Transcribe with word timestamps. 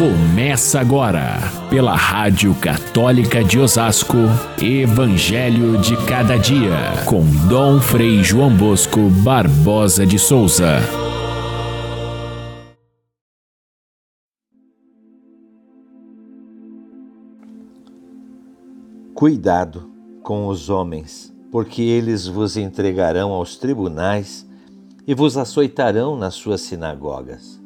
Começa 0.00 0.80
agora, 0.80 1.36
pela 1.68 1.94
Rádio 1.94 2.54
Católica 2.54 3.44
de 3.44 3.58
Osasco, 3.58 4.16
Evangelho 4.58 5.76
de 5.76 5.94
Cada 6.06 6.38
Dia, 6.38 7.04
com 7.04 7.22
Dom 7.46 7.78
Frei 7.82 8.24
João 8.24 8.50
Bosco 8.56 9.10
Barbosa 9.22 10.06
de 10.06 10.18
Souza. 10.18 10.78
Cuidado 19.12 19.92
com 20.22 20.46
os 20.46 20.70
homens, 20.70 21.30
porque 21.52 21.82
eles 21.82 22.26
vos 22.26 22.56
entregarão 22.56 23.32
aos 23.32 23.58
tribunais 23.58 24.48
e 25.06 25.12
vos 25.12 25.36
açoitarão 25.36 26.16
nas 26.16 26.32
suas 26.32 26.62
sinagogas 26.62 27.59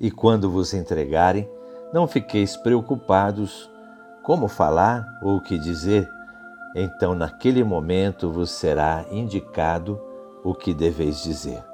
e 0.00 0.10
quando 0.10 0.50
vos 0.50 0.72
entregarem, 0.74 1.48
não 1.92 2.06
fiqueis 2.06 2.56
preocupados 2.56 3.70
como 4.22 4.46
falar 4.46 5.06
ou 5.22 5.36
o 5.36 5.40
que 5.40 5.58
dizer, 5.58 6.08
então 6.74 7.14
naquele 7.14 7.64
momento 7.64 8.30
vos 8.30 8.50
será 8.50 9.04
indicado 9.10 10.00
o 10.44 10.54
que 10.54 10.74
deveis 10.74 11.22
dizer. 11.22 11.64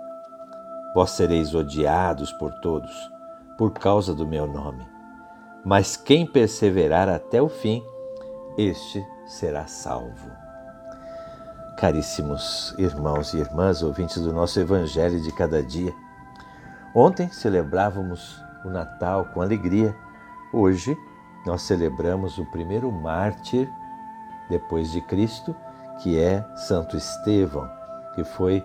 Vós 0.95 1.11
sereis 1.11 1.55
odiados 1.55 2.33
por 2.33 2.53
todos, 2.61 3.11
por 3.59 3.73
causa 3.73 4.15
do 4.15 4.27
meu 4.27 4.47
nome. 4.47 4.87
Mas 5.65 5.97
quem 5.97 6.25
perseverar 6.25 7.09
até 7.09 7.43
o 7.43 7.49
fim, 7.49 7.83
este 8.57 9.05
será 9.27 9.67
salvo. 9.67 10.31
Caríssimos 11.77 12.75
irmãos 12.79 13.35
e 13.35 13.39
irmãs, 13.39 13.83
ouvintes 13.83 14.23
do 14.23 14.33
nosso 14.33 14.61
Evangelho 14.61 15.21
de 15.21 15.33
cada 15.33 15.63
dia, 15.63 15.93
Ontem 16.95 17.29
celebrávamos 17.29 18.41
o 18.65 18.71
Natal 18.71 19.25
com 19.35 19.43
alegria. 19.43 19.97
Hoje 20.53 20.97
nós 21.45 21.63
celebramos 21.63 22.39
o 22.39 22.47
primeiro 22.47 22.93
mártir 22.93 23.69
depois 24.49 24.93
de 24.93 25.01
Cristo, 25.01 25.57
que 26.01 26.17
é 26.17 26.45
Santo 26.55 26.97
Estevão, 26.97 27.69
que 28.15 28.23
foi 28.23 28.63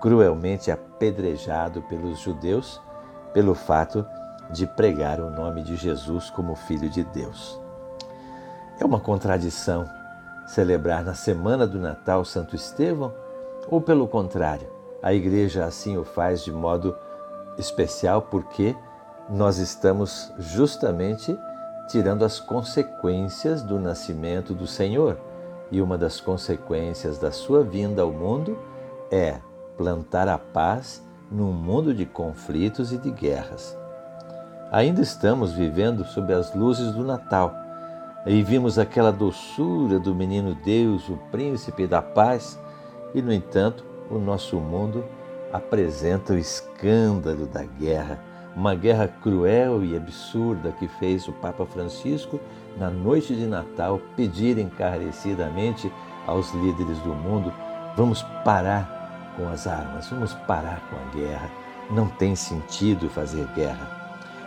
cruelmente 0.00 0.70
apedrejado 0.70 1.82
pelos 1.82 2.20
judeus 2.20 2.80
pelo 3.32 3.52
fato 3.52 4.06
de 4.50 4.64
pregar 4.64 5.18
o 5.18 5.28
nome 5.28 5.62
de 5.62 5.74
Jesus 5.74 6.30
como 6.30 6.54
Filho 6.54 6.88
de 6.88 7.02
Deus. 7.02 7.60
É 8.78 8.84
uma 8.84 9.00
contradição 9.00 9.88
celebrar 10.46 11.02
na 11.02 11.14
semana 11.14 11.66
do 11.66 11.80
Natal 11.80 12.24
Santo 12.24 12.54
Estevão 12.54 13.12
ou, 13.68 13.80
pelo 13.80 14.06
contrário, 14.06 14.68
a 15.02 15.12
igreja 15.12 15.64
assim 15.64 15.96
o 15.96 16.04
faz 16.04 16.44
de 16.44 16.52
modo 16.52 16.96
especial 17.58 18.22
porque 18.22 18.74
nós 19.28 19.58
estamos 19.58 20.32
justamente 20.38 21.36
tirando 21.88 22.24
as 22.24 22.40
consequências 22.40 23.62
do 23.62 23.78
nascimento 23.78 24.54
do 24.54 24.66
Senhor. 24.66 25.18
E 25.70 25.80
uma 25.80 25.96
das 25.96 26.20
consequências 26.20 27.18
da 27.18 27.30
sua 27.30 27.62
vinda 27.62 28.02
ao 28.02 28.12
mundo 28.12 28.58
é 29.10 29.38
plantar 29.76 30.28
a 30.28 30.38
paz 30.38 31.02
num 31.30 31.52
mundo 31.52 31.94
de 31.94 32.04
conflitos 32.04 32.92
e 32.92 32.98
de 32.98 33.10
guerras. 33.10 33.76
Ainda 34.70 35.00
estamos 35.00 35.52
vivendo 35.52 36.04
sob 36.04 36.32
as 36.32 36.54
luzes 36.54 36.92
do 36.92 37.04
Natal 37.04 37.54
e 38.26 38.42
vimos 38.42 38.78
aquela 38.78 39.10
doçura 39.10 39.98
do 39.98 40.14
menino 40.14 40.54
Deus, 40.54 41.08
o 41.08 41.16
príncipe 41.30 41.86
da 41.86 42.00
paz, 42.00 42.58
e 43.14 43.20
no 43.20 43.32
entanto, 43.32 43.84
o 44.10 44.18
nosso 44.18 44.56
mundo 44.60 45.04
apresenta 45.52 46.32
o 46.32 46.38
escândalo 46.38 47.46
da 47.46 47.64
guerra, 47.64 48.18
uma 48.56 48.74
guerra 48.74 49.08
cruel 49.08 49.84
e 49.84 49.96
absurda 49.96 50.72
que 50.72 50.88
fez 50.88 51.26
o 51.28 51.32
Papa 51.32 51.66
Francisco, 51.66 52.40
na 52.78 52.90
noite 52.90 53.34
de 53.34 53.46
Natal, 53.46 54.00
pedir 54.16 54.58
encarecidamente 54.58 55.92
aos 56.26 56.52
líderes 56.54 56.98
do 56.98 57.14
mundo: 57.14 57.52
vamos 57.96 58.22
parar 58.44 59.34
com 59.36 59.48
as 59.48 59.66
armas, 59.66 60.08
vamos 60.08 60.34
parar 60.46 60.80
com 60.88 60.96
a 60.96 61.22
guerra. 61.22 61.50
Não 61.90 62.06
tem 62.06 62.34
sentido 62.34 63.10
fazer 63.10 63.46
guerra. 63.54 63.86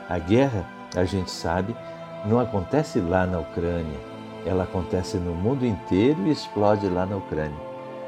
A 0.09 0.17
guerra, 0.17 0.65
a 0.95 1.03
gente 1.03 1.29
sabe, 1.29 1.75
não 2.25 2.39
acontece 2.39 2.99
lá 2.99 3.25
na 3.25 3.39
Ucrânia, 3.39 3.99
ela 4.45 4.63
acontece 4.63 5.17
no 5.17 5.33
mundo 5.33 5.65
inteiro 5.65 6.25
e 6.25 6.31
explode 6.31 6.88
lá 6.88 7.05
na 7.05 7.17
Ucrânia. 7.17 7.59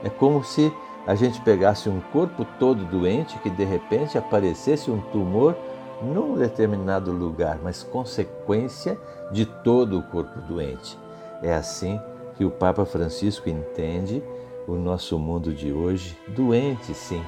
É 0.04 0.10
como 0.10 0.44
se 0.44 0.72
a 1.08 1.16
gente 1.16 1.40
pegasse 1.40 1.88
um 1.88 2.02
corpo 2.12 2.46
todo 2.60 2.84
doente 2.84 3.40
que 3.40 3.50
de 3.50 3.64
repente 3.64 4.18
aparecesse 4.18 4.92
um 4.92 5.00
tumor 5.00 5.56
num 6.02 6.36
determinado 6.36 7.14
lugar, 7.14 7.60
mas 7.64 7.82
consequência 7.82 9.00
de 9.32 9.46
todo 9.46 9.98
o 9.98 10.04
corpo 10.04 10.42
doente. 10.42 11.00
É 11.42 11.54
assim 11.54 12.00
que 12.36 12.44
o 12.44 12.52
Papa 12.52 12.86
Francisco 12.86 13.50
entende 13.50 14.22
o 14.68 14.74
nosso 14.74 15.18
mundo 15.18 15.54
de 15.54 15.72
hoje, 15.72 16.16
doente 16.28 16.94
sim, 16.94 17.24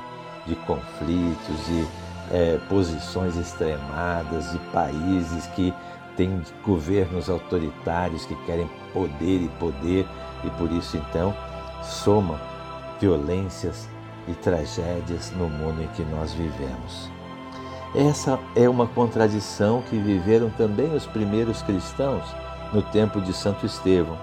de 0.46 0.56
conflitos, 0.56 1.66
de 1.66 1.88
é, 2.32 2.60
posições 2.68 3.38
extremadas, 3.38 4.52
de 4.52 4.60
países 4.72 5.48
que 5.48 5.74
têm 6.18 6.42
governos 6.66 7.30
autoritários 7.30 8.26
que 8.26 8.36
querem 8.46 8.70
poder 8.92 9.42
e 9.42 9.50
poder 9.58 10.06
e 10.44 10.50
por 10.58 10.70
isso 10.70 10.98
então 10.98 11.34
somam 11.82 12.38
violências 13.00 13.88
e 14.28 14.34
tragédias 14.34 15.32
no 15.32 15.50
mundo 15.50 15.82
em 15.82 15.88
que 15.88 16.04
nós 16.04 16.34
vivemos. 16.34 17.10
Essa 17.96 18.40
é 18.56 18.70
uma 18.70 18.86
contradição 18.86 19.82
que 19.90 19.98
viveram 19.98 20.50
também 20.52 20.94
os 20.94 21.08
primeiros 21.08 21.62
cristãos 21.64 22.24
no 22.72 22.84
tempo 22.84 23.20
de 23.20 23.34
Santo 23.34 23.66
Estevão. 23.66 24.18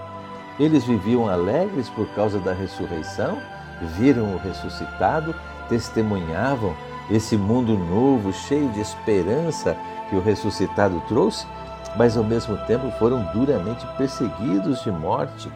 Eles 0.57 0.85
viviam 0.85 1.27
alegres 1.27 1.89
por 1.89 2.07
causa 2.15 2.39
da 2.39 2.53
ressurreição, 2.53 3.37
viram 3.97 4.33
o 4.33 4.37
ressuscitado, 4.37 5.35
testemunhavam 5.67 6.73
esse 7.11 7.37
mundo 7.37 7.77
novo, 7.77 8.31
cheio 8.33 8.69
de 8.69 8.79
esperança 8.79 9.77
que 10.09 10.15
o 10.15 10.21
ressuscitado 10.21 11.01
trouxe, 11.07 11.45
mas 11.95 12.17
ao 12.17 12.23
mesmo 12.23 12.57
tempo 12.65 12.89
foram 12.91 13.23
duramente 13.33 13.85
perseguidos 13.97 14.81
de 14.83 14.91
morte. 14.91 15.51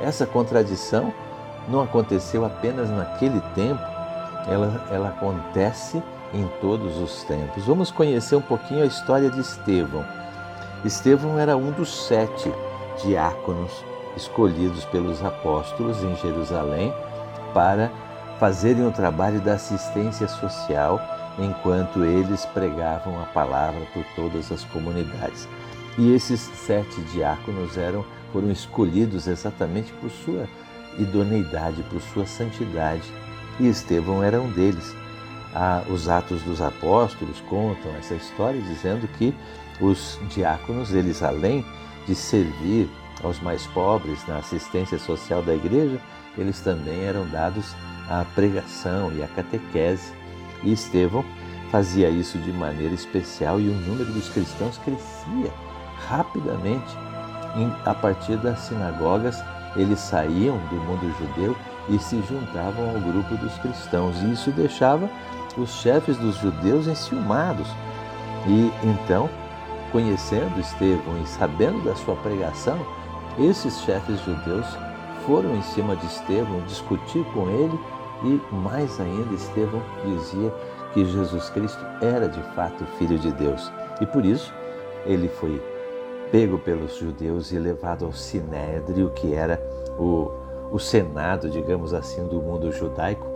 Essa 0.00 0.24
contradição 0.24 1.12
não 1.68 1.82
aconteceu 1.82 2.44
apenas 2.44 2.90
naquele 2.90 3.40
tempo, 3.54 3.82
ela, 4.46 4.82
ela 4.90 5.08
acontece 5.08 6.02
em 6.32 6.48
todos 6.60 6.96
os 6.98 7.24
tempos. 7.24 7.64
Vamos 7.64 7.90
conhecer 7.90 8.36
um 8.36 8.42
pouquinho 8.42 8.82
a 8.82 8.86
história 8.86 9.30
de 9.30 9.40
Estevão. 9.40 10.04
Estevão 10.84 11.38
era 11.38 11.56
um 11.56 11.70
dos 11.72 12.06
sete 12.06 12.52
diáconos 13.02 13.84
escolhidos 14.16 14.84
pelos 14.86 15.24
apóstolos 15.24 16.02
em 16.02 16.14
Jerusalém 16.16 16.92
para 17.52 17.90
fazerem 18.38 18.86
o 18.86 18.90
trabalho 18.90 19.40
da 19.40 19.54
assistência 19.54 20.26
social 20.26 21.00
enquanto 21.38 22.04
eles 22.04 22.44
pregavam 22.46 23.20
a 23.20 23.26
palavra 23.26 23.80
por 23.92 24.04
todas 24.16 24.50
as 24.50 24.64
comunidades. 24.64 25.48
E 25.98 26.12
esses 26.12 26.40
sete 26.40 27.00
diáconos 27.12 27.76
eram 27.76 28.04
foram 28.32 28.50
escolhidos 28.50 29.26
exatamente 29.26 29.92
por 29.94 30.10
sua 30.10 30.48
idoneidade, 30.98 31.82
por 31.84 32.00
sua 32.00 32.26
santidade. 32.26 33.02
E 33.58 33.68
Estevão 33.68 34.22
era 34.22 34.40
um 34.40 34.50
deles. 34.50 34.94
Ah, 35.54 35.82
os 35.88 36.08
Atos 36.08 36.42
dos 36.42 36.60
Apóstolos 36.60 37.40
contam 37.48 37.94
essa 37.96 38.14
história 38.14 38.60
dizendo 38.62 39.08
que 39.18 39.34
os 39.80 40.18
diáconos, 40.28 40.92
eles 40.92 41.22
além 41.22 41.64
de 42.06 42.14
servir 42.14 42.88
aos 43.22 43.40
mais 43.40 43.66
pobres 43.68 44.26
na 44.26 44.38
assistência 44.38 44.98
social 44.98 45.42
da 45.42 45.54
igreja, 45.54 46.00
eles 46.38 46.60
também 46.60 47.04
eram 47.04 47.26
dados 47.28 47.74
à 48.08 48.24
pregação 48.34 49.12
e 49.12 49.22
à 49.22 49.28
catequese. 49.28 50.12
E 50.62 50.72
Estevão 50.72 51.24
fazia 51.70 52.08
isso 52.08 52.38
de 52.38 52.52
maneira 52.52 52.94
especial 52.94 53.60
e 53.60 53.68
o 53.68 53.74
número 53.74 54.12
dos 54.12 54.28
cristãos 54.28 54.78
crescia 54.78 55.52
rapidamente 56.08 56.96
a 57.84 57.94
partir 57.94 58.36
das 58.36 58.60
sinagogas 58.60 59.42
eles 59.76 60.00
saíam 60.00 60.58
do 60.68 60.76
mundo 60.76 61.14
judeu 61.18 61.56
e 61.88 61.98
se 61.98 62.20
juntavam 62.22 62.90
ao 62.90 63.00
grupo 63.00 63.36
dos 63.36 63.56
cristãos. 63.58 64.20
E 64.22 64.32
isso 64.32 64.50
deixava 64.50 65.08
os 65.56 65.70
chefes 65.70 66.16
dos 66.16 66.36
judeus 66.36 66.86
enciumados. 66.86 67.68
E 68.46 68.72
então, 68.86 69.28
conhecendo 69.92 70.58
Estevão 70.60 71.20
e 71.22 71.26
sabendo 71.26 71.84
da 71.84 71.94
sua 71.94 72.16
pregação, 72.16 72.78
esses 73.38 73.80
chefes 73.80 74.20
judeus 74.24 74.66
foram 75.26 75.54
em 75.56 75.62
cima 75.62 75.96
de 75.96 76.06
Estevão 76.06 76.60
discutir 76.66 77.24
com 77.32 77.48
ele 77.48 77.78
e 78.22 78.54
mais 78.54 79.00
ainda 79.00 79.34
Estevão 79.34 79.82
dizia 80.04 80.52
que 80.92 81.04
Jesus 81.04 81.48
Cristo 81.50 81.84
era 82.00 82.28
de 82.28 82.42
fato 82.54 82.84
filho 82.98 83.18
de 83.18 83.30
Deus. 83.32 83.70
E 84.00 84.06
por 84.06 84.24
isso 84.24 84.52
ele 85.06 85.28
foi 85.28 85.62
pego 86.30 86.58
pelos 86.58 86.96
judeus 86.96 87.50
e 87.50 87.58
levado 87.58 88.04
ao 88.04 88.12
Sinédrio, 88.12 89.10
que 89.10 89.34
era 89.34 89.60
o, 89.98 90.30
o 90.72 90.78
Senado, 90.78 91.50
digamos 91.50 91.92
assim, 91.92 92.26
do 92.28 92.40
mundo 92.40 92.70
judaico, 92.70 93.26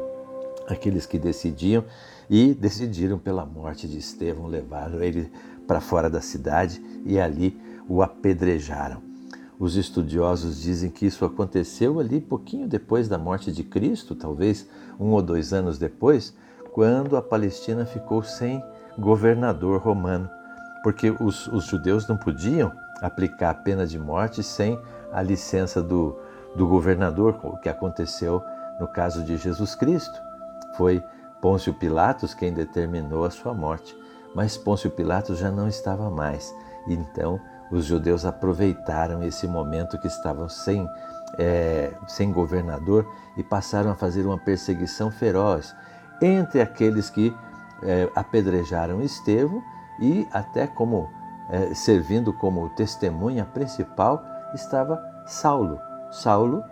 aqueles 0.69 1.05
que 1.05 1.19
decidiam 1.19 1.85
e 2.31 2.55
decidiram 2.55 3.19
pela 3.19 3.45
morte 3.45 3.89
de 3.89 3.99
Estevão, 3.99 4.47
levaram 4.47 5.03
ele 5.03 5.31
para 5.67 5.81
fora 5.81 6.09
da 6.09 6.21
cidade 6.21 6.81
e 7.05 7.19
ali 7.19 7.61
o 7.89 8.01
apedrejaram. 8.01 9.03
Os 9.59 9.77
estudiosos 9.77 10.61
dizem 10.63 10.91
que 10.91 11.07
isso 11.07 11.25
aconteceu 11.25 11.99
ali 11.99 12.21
pouquinho 12.21 12.69
depois 12.69 13.09
da 13.09 13.19
morte 13.19 13.53
de 13.53 13.65
Cristo, 13.65 14.15
talvez 14.15 14.69
um 14.99 15.11
ou 15.11 15.23
dois 15.23 15.53
anos 15.53 15.79
depois, 15.79 16.35
quando 16.73 17.17
a 17.17 17.23
Palestina 17.23 17.85
ficou 17.85 18.23
sem 18.23 18.63
governador 18.99 19.81
romano, 19.81 20.29
porque 20.83 21.11
os, 21.11 21.47
os 21.49 21.67
judeus 21.67 22.07
não 22.09 22.17
podiam 22.17 22.73
aplicar 23.05 23.51
a 23.51 23.55
pena 23.55 23.87
de 23.87 23.99
morte 23.99 24.43
sem 24.43 24.81
a 25.13 25.23
licença 25.23 25.83
do, 25.83 26.19
do 26.57 26.67
governador, 26.67 27.39
o 27.43 27.59
que 27.59 27.69
aconteceu 27.69 28.43
no 28.81 28.89
caso 28.89 29.23
de 29.23 29.37
Jesus 29.37 29.75
Cristo. 29.75 30.19
Foi 30.77 31.05
Pôncio 31.41 31.75
Pilatos 31.75 32.33
quem 32.33 32.53
determinou 32.53 33.25
a 33.25 33.31
sua 33.31 33.53
morte, 33.53 33.95
mas 34.35 34.57
Pôncio 34.57 34.91
Pilatos 34.91 35.39
já 35.39 35.51
não 35.51 35.69
estava 35.69 36.11
mais. 36.11 36.53
Então 36.89 37.39
os 37.71 37.85
judeus 37.85 38.25
aproveitaram 38.25 39.23
esse 39.23 39.47
momento 39.47 39.99
que 39.99 40.07
estavam 40.07 40.49
sem, 40.49 40.89
é, 41.39 41.93
sem 42.09 42.33
governador 42.33 43.07
e 43.37 43.43
passaram 43.43 43.91
a 43.91 43.95
fazer 43.95 44.25
uma 44.25 44.39
perseguição 44.39 45.11
feroz 45.11 45.75
entre 46.23 46.61
aqueles 46.61 47.11
que 47.11 47.35
é, 47.83 48.09
apedrejaram 48.15 49.03
Estevão 49.03 49.63
e 50.01 50.27
até 50.33 50.67
como 50.67 51.11
é, 51.51 51.75
servindo 51.75 52.33
como 52.33 52.69
testemunha 52.71 53.45
principal 53.45 54.25
estava 54.55 55.03
Saulo. 55.27 55.81
Saulo 56.11 56.63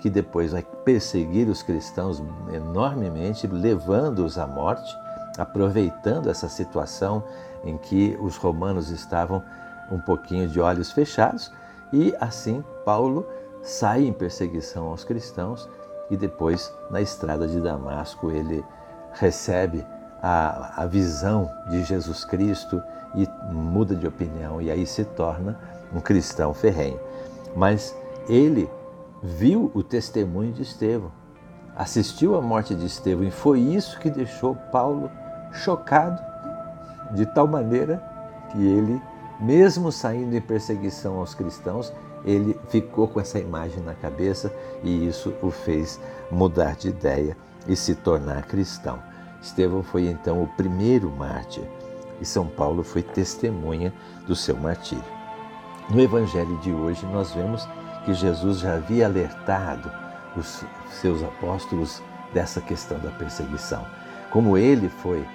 que 0.00 0.08
depois 0.08 0.52
vai 0.52 0.62
perseguir 0.84 1.48
os 1.48 1.62
cristãos 1.62 2.22
enormemente, 2.52 3.46
levando-os 3.46 4.38
à 4.38 4.46
morte, 4.46 4.96
aproveitando 5.38 6.30
essa 6.30 6.48
situação 6.48 7.22
em 7.62 7.76
que 7.76 8.16
os 8.20 8.36
romanos 8.36 8.90
estavam 8.90 9.42
um 9.90 10.00
pouquinho 10.00 10.48
de 10.48 10.58
olhos 10.58 10.90
fechados, 10.90 11.52
e 11.92 12.14
assim 12.18 12.64
Paulo 12.84 13.26
sai 13.62 14.04
em 14.04 14.12
perseguição 14.12 14.86
aos 14.86 15.04
cristãos 15.04 15.68
e 16.10 16.16
depois 16.16 16.72
na 16.90 17.00
estrada 17.00 17.46
de 17.46 17.60
Damasco 17.60 18.30
ele 18.30 18.64
recebe 19.12 19.84
a, 20.22 20.82
a 20.82 20.86
visão 20.86 21.50
de 21.68 21.82
Jesus 21.84 22.24
Cristo 22.24 22.82
e 23.14 23.28
muda 23.52 23.94
de 23.94 24.06
opinião 24.06 24.60
e 24.60 24.70
aí 24.70 24.86
se 24.86 25.04
torna 25.04 25.58
um 25.92 26.00
cristão 26.00 26.54
ferrenho. 26.54 27.00
Mas 27.56 27.94
ele 28.28 28.70
viu 29.22 29.70
o 29.74 29.82
testemunho 29.82 30.52
de 30.52 30.62
Estevão, 30.62 31.10
assistiu 31.76 32.36
à 32.36 32.40
morte 32.40 32.74
de 32.74 32.86
Estevão 32.86 33.24
e 33.24 33.30
foi 33.30 33.60
isso 33.60 33.98
que 33.98 34.10
deixou 34.10 34.54
Paulo 34.70 35.10
chocado 35.52 36.22
de 37.12 37.26
tal 37.26 37.46
maneira 37.46 38.02
que 38.52 38.58
ele 38.58 39.00
mesmo 39.40 39.90
saindo 39.90 40.36
em 40.36 40.40
perseguição 40.40 41.18
aos 41.18 41.34
cristãos, 41.34 41.92
ele 42.24 42.58
ficou 42.68 43.08
com 43.08 43.18
essa 43.18 43.38
imagem 43.38 43.82
na 43.82 43.94
cabeça 43.94 44.52
e 44.84 45.06
isso 45.06 45.32
o 45.42 45.50
fez 45.50 45.98
mudar 46.30 46.76
de 46.76 46.88
ideia 46.88 47.36
e 47.66 47.74
se 47.74 47.94
tornar 47.94 48.46
cristão. 48.46 48.98
Estevão 49.42 49.82
foi 49.82 50.06
então 50.06 50.42
o 50.42 50.48
primeiro 50.48 51.10
mártir 51.10 51.64
e 52.20 52.24
São 52.24 52.46
Paulo 52.46 52.82
foi 52.82 53.02
testemunha 53.02 53.92
do 54.26 54.36
seu 54.36 54.56
martírio. 54.56 55.04
No 55.88 56.00
evangelho 56.00 56.56
de 56.58 56.70
hoje, 56.70 57.04
nós 57.06 57.32
vemos 57.32 57.66
que 58.04 58.14
Jesus 58.14 58.60
já 58.60 58.74
havia 58.74 59.06
alertado 59.06 59.90
os 60.36 60.64
seus 60.90 61.22
apóstolos 61.22 62.02
dessa 62.32 62.60
questão 62.60 62.98
da 62.98 63.10
perseguição. 63.10 63.84
Como 64.30 64.56
ele 64.56 64.88
foi, 64.88 65.26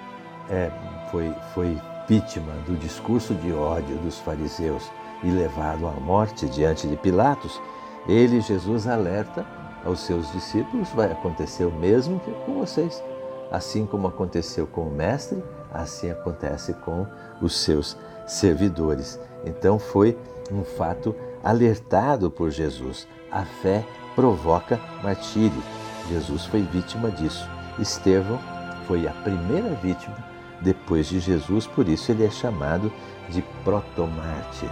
é, 0.48 0.70
foi, 1.10 1.34
foi 1.52 1.78
vítima 2.08 2.52
do 2.66 2.76
discurso 2.76 3.34
de 3.34 3.52
ódio 3.52 3.96
dos 3.98 4.18
fariseus 4.18 4.90
e 5.22 5.30
levado 5.30 5.86
à 5.86 5.92
morte 5.92 6.46
diante 6.46 6.86
de 6.86 6.96
Pilatos, 6.96 7.60
ele, 8.08 8.40
Jesus, 8.40 8.86
alerta 8.86 9.44
aos 9.84 10.00
seus 10.00 10.30
discípulos: 10.32 10.88
vai 10.90 11.10
acontecer 11.10 11.64
o 11.64 11.72
mesmo 11.72 12.20
que 12.20 12.30
com 12.44 12.54
vocês. 12.54 13.02
Assim 13.50 13.86
como 13.86 14.08
aconteceu 14.08 14.66
com 14.66 14.82
o 14.82 14.94
Mestre, 14.94 15.42
assim 15.72 16.10
acontece 16.10 16.74
com 16.74 17.06
os 17.40 17.56
seus 17.56 17.96
servidores. 18.26 19.20
Então 19.44 19.78
foi 19.78 20.18
um 20.50 20.64
fato 20.64 21.14
alertado 21.42 22.30
por 22.30 22.50
Jesus. 22.50 23.06
A 23.30 23.44
fé 23.44 23.84
provoca 24.14 24.80
martírio. 25.02 25.62
Jesus 26.08 26.44
foi 26.46 26.62
vítima 26.62 27.10
disso. 27.10 27.48
Estevão 27.78 28.38
foi 28.86 29.06
a 29.06 29.12
primeira 29.12 29.74
vítima 29.74 30.16
depois 30.60 31.06
de 31.06 31.20
Jesus, 31.20 31.66
por 31.66 31.88
isso 31.88 32.10
ele 32.10 32.24
é 32.24 32.30
chamado 32.30 32.90
de 33.28 33.42
protomártir. 33.62 34.70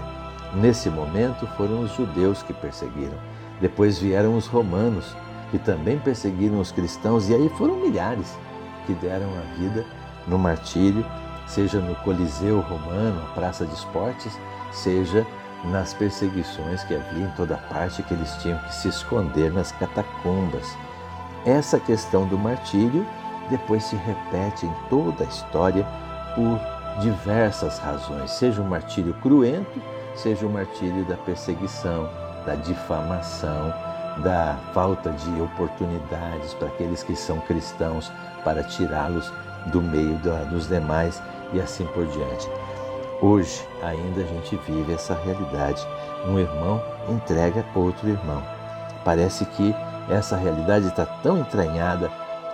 Nesse 0.55 0.89
momento 0.89 1.47
foram 1.57 1.81
os 1.81 1.93
judeus 1.93 2.43
que 2.43 2.55
perseguiram. 2.55 3.19
Depois 3.61 3.99
vieram 3.99 4.37
os 4.37 4.47
romanos, 4.47 5.15
que 5.51 5.59
também 5.59 5.99
perseguiram 5.99 6.61
os 6.61 6.73
cristãos, 6.73 7.29
e 7.29 7.35
aí 7.35 7.49
foram 7.51 7.77
milhares 7.77 8.35
que 8.87 8.93
deram 8.95 9.29
a 9.29 9.59
vida 9.59 9.85
no 10.27 10.39
martírio, 10.39 11.05
seja 11.47 11.81
no 11.81 11.95
Coliseu 11.97 12.61
Romano, 12.61 13.23
a 13.23 13.35
praça 13.35 13.67
de 13.67 13.75
esportes, 13.75 14.39
seja 14.73 15.27
nas 15.65 15.95
perseguições 15.95 16.85
que 16.85 16.95
havia 16.95 17.25
em 17.25 17.31
toda 17.33 17.57
parte, 17.57 18.03
que 18.03 18.15
eles 18.15 18.33
tinham 18.37 18.59
que 18.59 18.75
se 18.75 18.89
esconder 18.89 19.53
nas 19.53 19.73
catacumbas. 19.73 20.77
Essa 21.45 21.79
questão 21.79 22.27
do 22.27 22.39
martírio 22.39 23.07
depois 23.51 23.85
se 23.85 23.97
repete 23.97 24.67
em 24.67 24.75
toda 24.89 25.25
a 25.25 25.27
história 25.27 25.87
por 26.35 26.59
diversas 27.01 27.79
razões, 27.79 28.31
seja 28.31 28.63
o 28.63 28.65
martírio 28.65 29.15
cruento, 29.15 29.83
seja 30.15 30.47
o 30.47 30.51
martírio 30.51 31.05
da 31.05 31.17
perseguição, 31.17 32.09
da 32.47 32.55
difamação, 32.55 33.75
da 34.19 34.57
falta 34.73 35.11
de 35.11 35.41
oportunidades 35.41 36.55
para 36.55 36.69
aqueles 36.69 37.03
que 37.03 37.17
são 37.17 37.41
cristãos 37.41 38.13
para 38.45 38.63
tirá-los 38.63 39.33
do 39.67 39.81
meio 39.81 40.19
dos 40.51 40.69
demais 40.69 41.23
e 41.53 41.61
assim 41.61 41.87
por 41.87 42.07
diante. 42.07 42.49
Hoje 43.21 43.67
ainda 43.83 44.23
a 44.23 44.27
gente 44.27 44.57
vive 44.67 44.93
essa 44.93 45.15
realidade. 45.15 45.81
Um 46.27 46.39
irmão 46.39 46.83
entrega 47.09 47.65
outro 47.75 48.09
irmão. 48.09 48.43
Parece 49.05 49.45
que 49.47 49.75
essa 50.09 50.37
realidade 50.37 50.89
está 50.89 51.07
tão 51.07 51.39
entranhada 51.39 52.11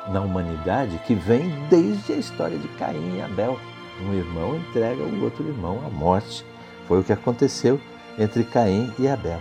na 0.09 0.21
humanidade 0.21 0.99
que 1.07 1.15
vem 1.15 1.51
desde 1.69 2.12
a 2.12 2.17
história 2.17 2.59
de 2.59 2.69
Caim 2.69 3.17
e 3.17 3.23
Abel. 3.23 3.59
Um 4.03 4.15
irmão 4.15 4.57
entrega 4.57 5.03
o 5.03 5.25
outro 5.25 5.47
irmão 5.47 5.81
à 5.85 5.91
morte. 5.91 6.45
Foi 6.87 7.01
o 7.01 7.05
que 7.05 7.12
aconteceu 7.12 7.81
entre 8.19 8.45
Caim 8.45 8.93
e 8.99 9.09
Abel. 9.09 9.40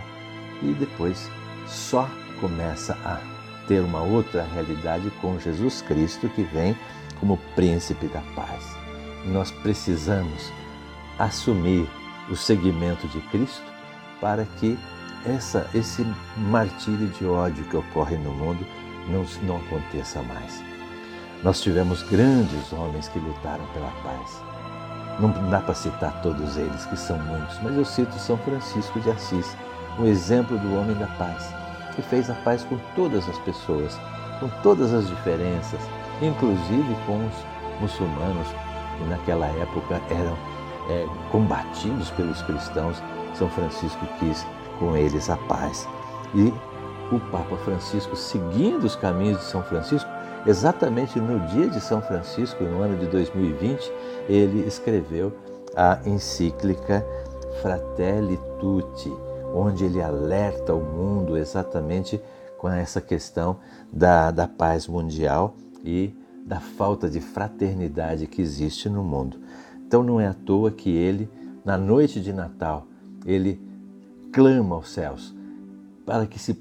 E 0.62 0.72
depois 0.74 1.30
só 1.70 2.08
começa 2.40 2.94
a 3.04 3.20
ter 3.66 3.80
uma 3.80 4.02
outra 4.02 4.42
realidade 4.42 5.10
com 5.20 5.38
Jesus 5.38 5.80
Cristo 5.82 6.28
que 6.30 6.42
vem 6.42 6.76
como 7.20 7.38
príncipe 7.54 8.06
da 8.08 8.20
paz. 8.34 8.76
Nós 9.26 9.50
precisamos 9.50 10.52
assumir 11.18 11.88
o 12.28 12.36
seguimento 12.36 13.06
de 13.08 13.20
Cristo 13.28 13.62
para 14.20 14.44
que 14.58 14.78
essa, 15.24 15.68
esse 15.74 16.04
martírio 16.36 17.08
de 17.08 17.26
ódio 17.26 17.64
que 17.64 17.76
ocorre 17.76 18.16
no 18.16 18.32
mundo 18.32 18.66
não, 19.08 19.24
não 19.42 19.56
aconteça 19.58 20.22
mais. 20.22 20.62
Nós 21.42 21.60
tivemos 21.60 22.02
grandes 22.02 22.72
homens 22.72 23.08
que 23.08 23.18
lutaram 23.18 23.64
pela 23.72 23.90
paz. 24.02 24.42
Não 25.18 25.30
dá 25.50 25.60
para 25.60 25.74
citar 25.74 26.20
todos 26.22 26.56
eles, 26.56 26.86
que 26.86 26.96
são 26.96 27.18
muitos, 27.18 27.58
mas 27.62 27.76
eu 27.76 27.84
cito 27.84 28.18
São 28.18 28.38
Francisco 28.38 28.98
de 29.00 29.10
Assis, 29.10 29.54
um 29.98 30.06
exemplo 30.06 30.58
do 30.58 30.74
homem 30.76 30.96
da 30.96 31.06
paz, 31.06 31.52
que 31.94 32.02
fez 32.02 32.30
a 32.30 32.34
paz 32.34 32.64
com 32.64 32.78
todas 32.94 33.28
as 33.28 33.38
pessoas, 33.40 33.98
com 34.38 34.48
todas 34.62 34.92
as 34.92 35.06
diferenças, 35.08 35.80
inclusive 36.22 36.96
com 37.06 37.26
os 37.26 37.80
muçulmanos, 37.80 38.48
que 38.98 39.04
naquela 39.04 39.46
época 39.46 40.00
eram 40.10 40.36
é, 40.88 41.06
combatidos 41.30 42.10
pelos 42.10 42.42
cristãos. 42.42 43.02
São 43.34 43.48
Francisco 43.48 44.04
quis 44.18 44.46
com 44.78 44.96
eles 44.96 45.30
a 45.30 45.36
paz. 45.36 45.88
E 46.34 46.52
o 47.14 47.18
Papa 47.30 47.56
Francisco, 47.58 48.16
seguindo 48.16 48.84
os 48.84 48.96
caminhos 48.96 49.38
de 49.38 49.44
São 49.44 49.62
Francisco, 49.62 50.08
exatamente 50.46 51.18
no 51.20 51.40
dia 51.48 51.68
de 51.68 51.80
São 51.80 52.00
Francisco, 52.00 52.62
no 52.64 52.82
ano 52.82 52.96
de 52.96 53.06
2020, 53.06 53.92
ele 54.28 54.66
escreveu 54.66 55.32
a 55.76 55.98
encíclica 56.06 57.04
Fratelli 57.60 58.38
Tutti, 58.58 59.12
onde 59.54 59.84
ele 59.84 60.02
alerta 60.02 60.74
o 60.74 60.82
mundo 60.82 61.36
exatamente 61.36 62.20
com 62.58 62.68
essa 62.68 63.00
questão 63.00 63.56
da, 63.92 64.30
da 64.30 64.46
paz 64.46 64.86
mundial 64.86 65.54
e 65.84 66.14
da 66.44 66.60
falta 66.60 67.08
de 67.08 67.20
fraternidade 67.20 68.26
que 68.26 68.42
existe 68.42 68.88
no 68.88 69.02
mundo. 69.02 69.38
Então 69.86 70.02
não 70.02 70.20
é 70.20 70.26
à 70.26 70.34
toa 70.34 70.70
que 70.70 70.90
ele, 70.90 71.28
na 71.64 71.76
noite 71.76 72.20
de 72.20 72.32
Natal, 72.32 72.86
ele 73.24 73.60
clama 74.32 74.76
aos 74.76 74.90
céus 74.90 75.34
para 76.04 76.26
que 76.26 76.38
se 76.38 76.60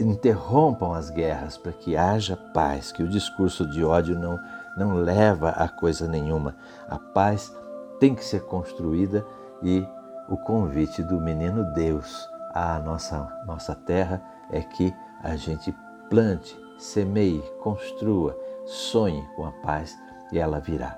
interrompam 0.00 0.92
as 0.92 1.10
guerras, 1.10 1.56
para 1.56 1.72
que 1.72 1.96
haja 1.96 2.36
paz, 2.36 2.90
que 2.90 3.02
o 3.02 3.08
discurso 3.08 3.68
de 3.70 3.84
ódio 3.84 4.18
não, 4.18 4.38
não 4.76 4.94
leva 4.94 5.50
a 5.50 5.68
coisa 5.68 6.08
nenhuma. 6.08 6.56
A 6.88 6.98
paz 6.98 7.52
tem 8.00 8.14
que 8.14 8.24
ser 8.24 8.42
construída 8.42 9.24
e 9.62 9.84
o 10.28 10.36
convite 10.36 11.02
do 11.02 11.20
menino 11.20 11.64
Deus 11.72 12.28
à 12.54 12.78
nossa, 12.78 13.26
nossa 13.46 13.74
terra 13.74 14.22
é 14.50 14.60
que 14.60 14.94
a 15.22 15.36
gente 15.36 15.74
plante, 16.08 16.58
semeie, 16.78 17.42
construa, 17.62 18.36
sonhe 18.66 19.26
com 19.34 19.46
a 19.46 19.52
paz 19.52 19.96
e 20.32 20.38
ela 20.38 20.60
virá. 20.60 20.96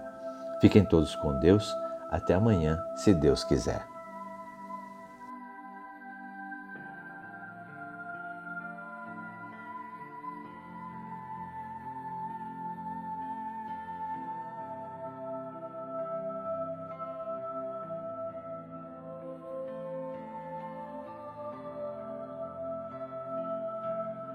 Fiquem 0.61 0.85
todos 0.85 1.15
com 1.17 1.39
Deus. 1.39 1.73
Até 2.11 2.35
amanhã, 2.35 2.77
se 2.97 3.15
Deus 3.15 3.45
quiser. 3.45 3.90